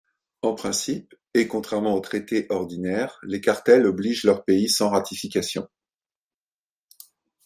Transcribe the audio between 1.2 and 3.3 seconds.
et contrairement aux traités ordinaires,